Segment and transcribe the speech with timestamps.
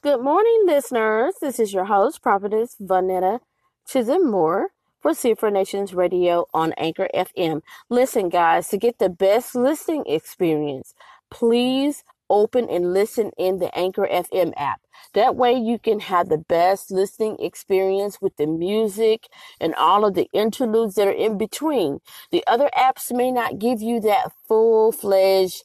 [0.00, 1.34] Good morning, listeners.
[1.40, 3.40] This is your host, Prophetess Vanetta
[3.84, 4.68] Chisholm Moore
[5.00, 7.62] for C4 Nations Radio on Anchor FM.
[7.90, 10.94] Listen, guys, to get the best listening experience,
[11.32, 14.80] please open and listen in the Anchor FM app.
[15.14, 19.26] That way you can have the best listening experience with the music
[19.60, 21.98] and all of the interludes that are in between.
[22.30, 25.64] The other apps may not give you that full fledged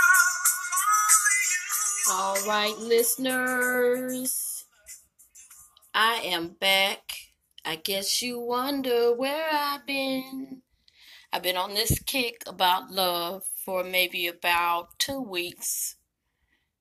[2.09, 4.65] All right, listeners,
[5.93, 7.11] I am back.
[7.63, 10.63] I guess you wonder where I've been.
[11.31, 15.97] I've been on this kick about love for maybe about two weeks.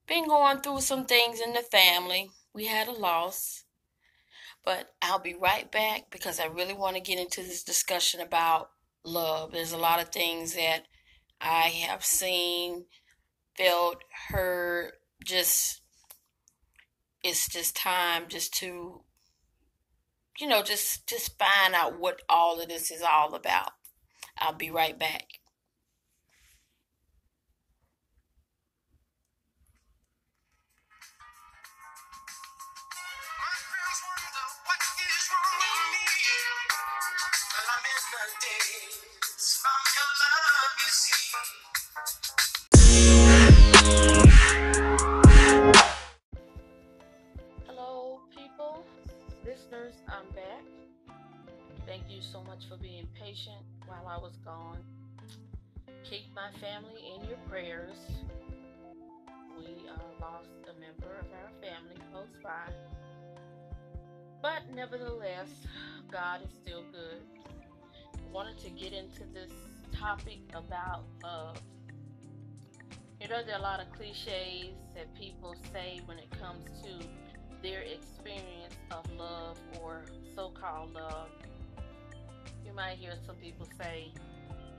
[0.06, 2.30] Been going through some things in the family.
[2.54, 3.64] We had a loss.
[4.64, 8.70] But I'll be right back because I really want to get into this discussion about
[9.04, 9.52] love.
[9.52, 10.84] There's a lot of things that
[11.42, 12.86] I have seen,
[13.56, 13.98] felt,
[14.30, 14.92] heard,
[15.24, 15.80] just
[17.22, 19.02] it's just time just to
[20.38, 23.72] you know just just find out what all of this is all about.
[24.38, 25.39] I'll be right back
[64.42, 65.48] But nevertheless,
[66.10, 67.22] God is still good.
[68.32, 69.52] Wanted to get into this
[69.98, 71.60] topic about love.
[73.20, 77.06] You know, there are a lot of cliches that people say when it comes to
[77.62, 81.28] their experience of love or so called love
[82.70, 84.12] you might hear some people say,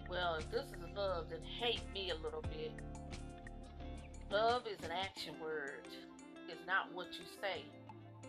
[0.10, 2.72] well, if this is love, then hate me a little bit.
[4.32, 5.86] Love is an action word.
[6.48, 7.66] It's not what you say,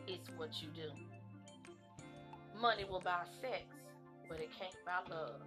[0.08, 0.90] it's what you do.
[2.62, 3.64] Money will buy sex,
[4.28, 5.40] but it can't buy love.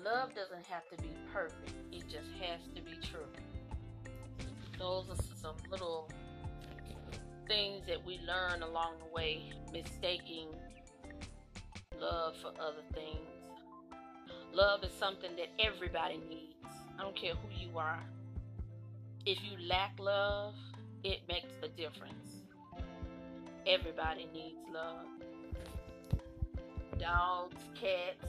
[0.00, 3.26] Love doesn't have to be perfect, it just has to be true.
[4.78, 6.08] Those are some little
[7.48, 10.50] things that we learn along the way, mistaking
[12.00, 13.18] love for other things.
[14.52, 16.54] Love is something that everybody needs.
[16.96, 18.04] I don't care who you are.
[19.26, 20.54] If you lack love,
[21.02, 22.36] it makes a difference.
[23.66, 25.06] Everybody needs love.
[26.98, 28.26] Dogs, cats,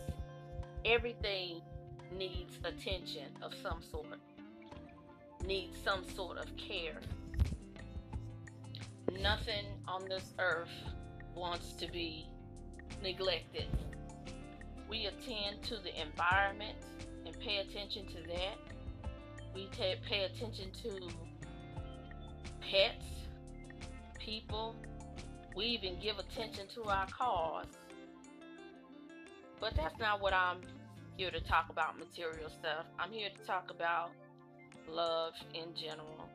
[0.86, 1.62] everything
[2.18, 4.20] needs attention of some sort,
[5.46, 7.00] needs some sort of care.
[9.22, 10.72] Nothing on this earth
[11.36, 12.28] wants to be
[13.02, 13.68] neglected.
[14.90, 16.78] We attend to the environment
[17.26, 18.58] and pay attention to that.
[19.54, 21.10] We t- pay attention to
[22.62, 23.06] pets,
[24.20, 24.76] people.
[25.56, 27.68] We even give attention to our cars.
[29.64, 30.58] But that's not what I'm
[31.16, 32.86] here to talk about material stuff.
[33.00, 34.12] I'm here to talk about
[34.90, 36.28] love in general.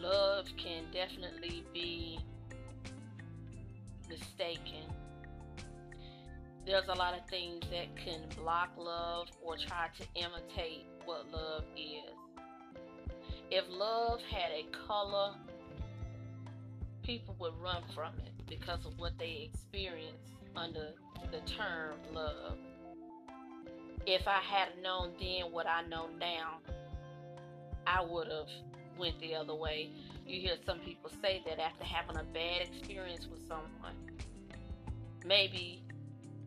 [0.00, 2.20] Love can definitely be
[4.08, 4.86] mistaken.
[6.64, 11.64] There's a lot of things that can block love or try to imitate what love
[11.76, 12.14] is.
[13.50, 15.34] If love had a color,
[17.02, 20.92] people would run from it because of what they experienced under
[21.30, 22.56] the term love.
[24.06, 26.58] If I had known then what I know now,
[27.86, 28.48] I would have
[28.98, 29.90] went the other way.
[30.26, 33.94] You hear some people say that after having a bad experience with someone,
[35.24, 35.82] maybe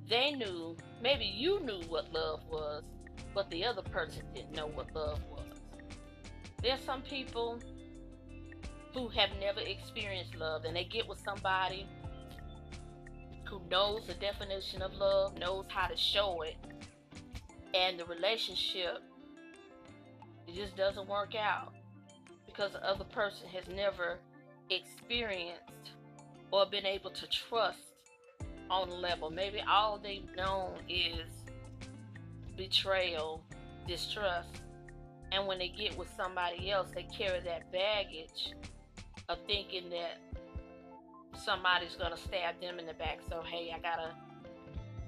[0.10, 2.84] they knew, maybe you knew what love was,
[3.34, 5.44] but the other person didn't know what love was.
[6.62, 7.60] There's some people
[8.94, 11.88] who have never experienced love and they get with somebody
[13.50, 16.56] who knows the definition of love, knows how to show it,
[17.74, 19.02] and the relationship
[20.48, 21.74] it just doesn't work out
[22.46, 24.18] because the other person has never
[24.70, 25.92] experienced
[26.52, 27.80] or been able to trust
[28.70, 29.30] on a level.
[29.30, 31.30] Maybe all they've known is
[32.56, 33.44] betrayal,
[33.88, 34.62] distrust.
[35.32, 38.54] And when they get with somebody else, they carry that baggage
[39.28, 40.18] of thinking that
[41.36, 43.20] somebody's to stab them in the back.
[43.30, 44.12] So, hey, I got to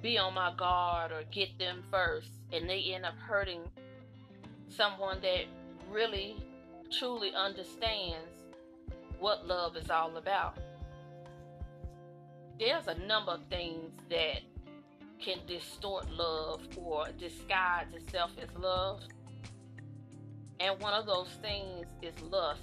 [0.02, 2.30] be on my guard or get them first.
[2.52, 3.62] And they end up hurting
[4.68, 5.46] someone that
[5.92, 6.36] really,
[6.92, 8.28] truly understands
[9.20, 10.58] what love is all about.
[12.60, 14.42] There's a number of things that
[15.20, 19.02] can distort love or disguise itself as love.
[20.60, 22.62] And one of those things is lust.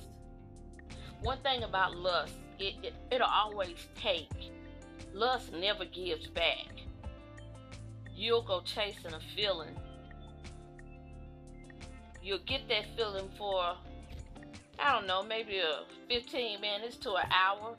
[1.22, 4.30] One thing about lust, it, it, it'll always take.
[5.12, 6.72] Lust never gives back.
[8.14, 9.74] You'll go chasing a feeling.
[12.22, 13.76] You'll get that feeling for,
[14.78, 17.76] I don't know, maybe a 15 minutes to an hour,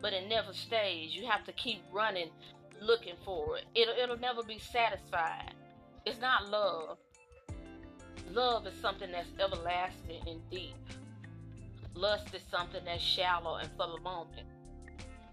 [0.00, 1.14] but it never stays.
[1.14, 2.30] You have to keep running
[2.80, 3.64] looking for it.
[3.74, 5.54] It'll, it'll never be satisfied.
[6.04, 6.98] It's not love.
[8.32, 10.74] Love is something that's everlasting and deep.
[11.94, 14.46] Lust is something that's shallow and for the moment.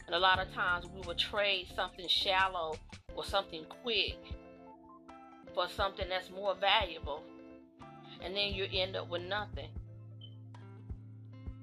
[0.05, 2.75] And a lot of times we will trade something shallow
[3.15, 4.17] or something quick
[5.53, 7.23] for something that's more valuable.
[8.21, 9.69] And then you end up with nothing.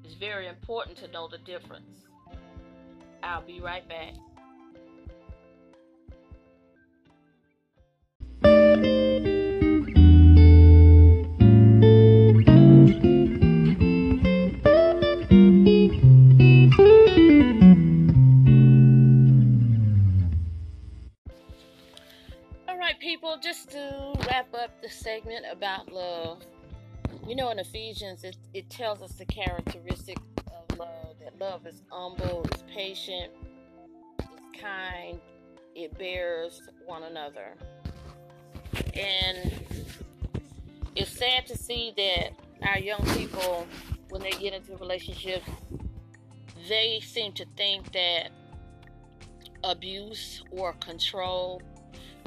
[0.04, 2.02] It's very important to know the difference.
[3.22, 4.14] I'll be right back.
[27.26, 31.82] You know, in Ephesians, it, it tells us the characteristic of love that love is
[31.90, 33.32] humble, is patient,
[34.20, 35.20] is kind,
[35.74, 37.54] it bears one another.
[38.94, 39.52] And
[40.94, 42.30] it's sad to see that
[42.62, 43.66] our young people,
[44.08, 45.48] when they get into relationships,
[46.68, 48.30] they seem to think that
[49.64, 51.60] abuse or control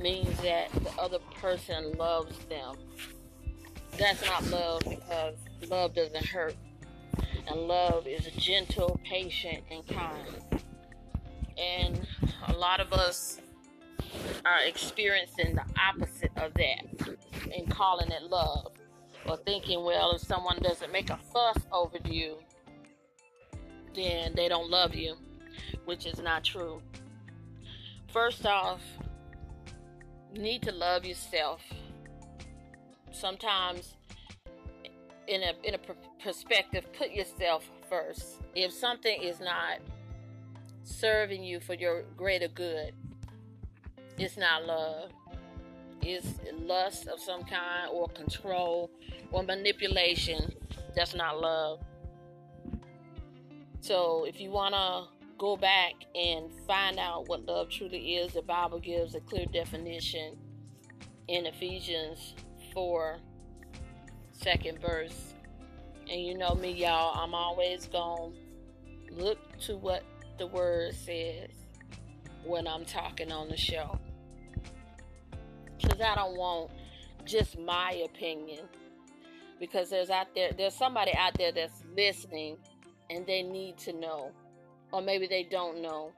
[0.01, 2.75] means that the other person loves them.
[3.97, 5.36] That's not love because
[5.69, 6.56] love doesn't hurt.
[7.47, 10.62] And love is gentle, patient, and kind.
[11.57, 12.07] And
[12.47, 13.41] a lot of us
[14.45, 17.09] are experiencing the opposite of that
[17.56, 18.71] and calling it love.
[19.27, 22.38] Or thinking, well, if someone doesn't make a fuss over you,
[23.94, 25.15] then they don't love you,
[25.85, 26.81] which is not true.
[28.13, 28.81] First off,
[30.33, 31.62] you need to love yourself.
[33.11, 33.95] Sometimes,
[35.27, 35.79] in a in a
[36.23, 38.41] perspective, put yourself first.
[38.56, 39.79] If something is not
[40.83, 42.94] serving you for your greater good,
[44.17, 45.11] it's not love.
[46.01, 48.89] It's lust of some kind, or control,
[49.31, 50.53] or manipulation.
[50.95, 51.81] That's not love.
[53.81, 55.07] So, if you wanna
[55.38, 60.38] go back and find out what love truly is, the Bible gives a clear definition
[61.27, 62.35] in Ephesians
[62.74, 63.18] 4,
[64.33, 65.33] second verse.
[66.10, 68.33] And you know me, y'all, I'm always going
[69.07, 70.04] to look to what
[70.38, 71.49] the word says
[72.44, 73.99] when I'm talking on the show.
[75.81, 76.71] Because I don't want
[77.26, 78.66] just my opinion.
[79.59, 82.57] Because there's out there, there's somebody out there that's listening
[83.09, 84.31] and they need to know
[84.92, 86.11] or maybe they don't know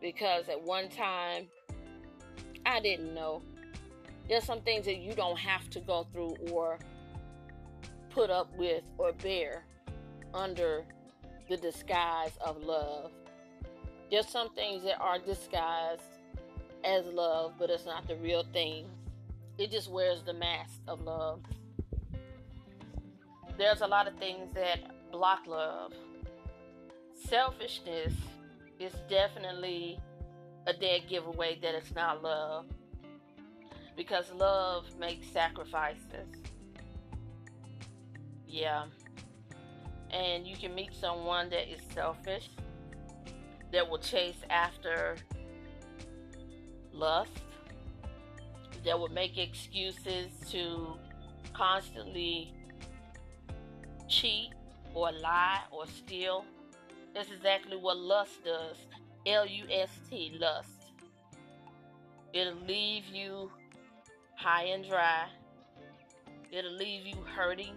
[0.00, 1.46] because at one time
[2.66, 3.42] I didn't know.
[4.32, 6.78] There's some things that you don't have to go through or
[8.08, 9.62] put up with or bear
[10.32, 10.86] under
[11.50, 13.10] the disguise of love.
[14.10, 16.00] There's some things that are disguised
[16.82, 18.86] as love, but it's not the real thing.
[19.58, 21.42] It just wears the mask of love.
[23.58, 25.92] There's a lot of things that block love
[27.28, 28.14] selfishness
[28.80, 30.00] is definitely
[30.66, 32.64] a dead giveaway that it's not love.
[33.96, 36.28] Because love makes sacrifices.
[38.46, 38.84] Yeah.
[40.10, 42.50] And you can meet someone that is selfish,
[43.72, 45.16] that will chase after
[46.92, 47.30] lust,
[48.84, 50.94] that will make excuses to
[51.54, 52.52] constantly
[54.08, 54.50] cheat
[54.94, 56.44] or lie or steal
[57.14, 58.76] that's exactly what lust does.
[59.26, 60.70] L U S T, lust.
[62.32, 63.50] It'll leave you
[64.36, 65.26] high and dry.
[66.50, 67.74] It'll leave you hurting.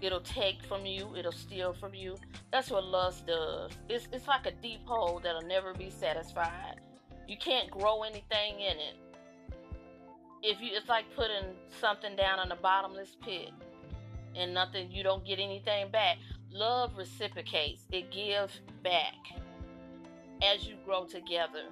[0.00, 2.16] It'll take from you, it'll steal from you.
[2.52, 3.72] That's what lust does.
[3.88, 6.80] It's, it's like a deep hole that'll never be satisfied.
[7.26, 8.96] You can't grow anything in it.
[10.42, 13.50] If you it's like putting something down in a bottomless pit
[14.36, 16.18] and nothing you don't get anything back.
[16.50, 17.86] Love reciprocates.
[17.90, 19.14] It gives back
[20.42, 21.64] as you grow together.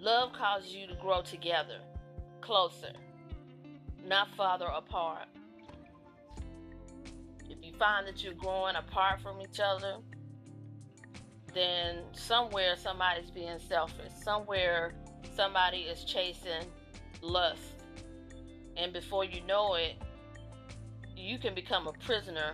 [0.00, 1.78] Love causes you to grow together,
[2.40, 2.92] closer,
[4.06, 5.26] not farther apart.
[7.48, 9.96] If you find that you're growing apart from each other,
[11.54, 14.12] then somewhere somebody's being selfish.
[14.22, 14.92] Somewhere
[15.34, 16.66] somebody is chasing
[17.22, 17.62] lust.
[18.76, 19.96] And before you know it,
[21.16, 22.52] you can become a prisoner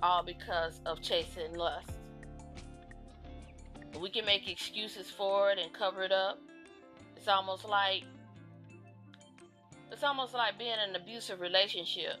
[0.00, 1.90] all because of chasing lust.
[4.00, 6.38] We can make excuses for it and cover it up.
[7.16, 8.04] It's almost like
[9.90, 12.16] it's almost like being in an abusive relationship.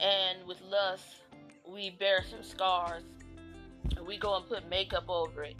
[0.00, 1.04] And with lust,
[1.68, 3.02] we bear some scars.
[3.96, 5.56] And we go and put makeup over it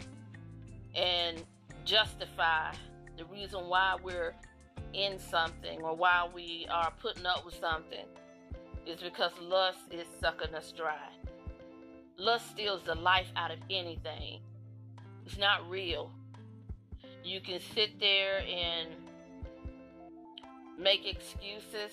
[0.95, 1.43] and
[1.83, 2.71] justify
[3.17, 4.33] the reason why we're
[4.93, 8.05] in something or why we are putting up with something
[8.85, 11.09] is because lust is sucking us dry.
[12.17, 14.39] Lust steals the life out of anything.
[15.25, 16.11] It's not real.
[17.23, 18.89] You can sit there and
[20.77, 21.91] make excuses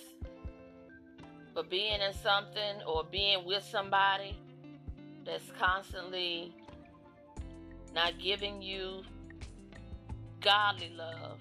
[1.54, 4.36] for being in something or being with somebody
[5.24, 6.54] that's constantly
[7.94, 9.02] not giving you
[10.40, 11.38] godly love.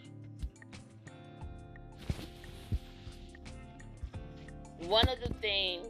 [4.79, 5.87] One of the things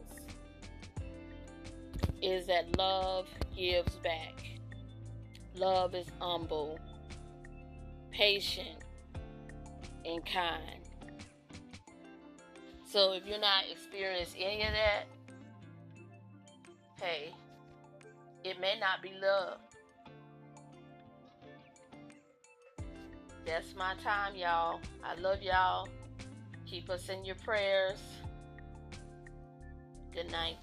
[2.22, 4.51] is that love gives back.
[5.56, 6.80] Love is humble,
[8.12, 8.78] patient,
[10.06, 10.82] and kind.
[12.90, 15.04] So if you're not experiencing any of that,
[17.02, 17.34] hey,
[18.44, 19.60] it may not be love.
[23.46, 24.80] That's my time, y'all.
[25.04, 25.88] I love y'all.
[26.66, 28.00] Keep us in your prayers.
[30.14, 30.58] Good night.